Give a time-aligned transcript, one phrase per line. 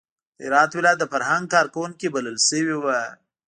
[0.37, 2.87] د هرات ولایت د فرهنګ کار کوونکي بلل شوي وو.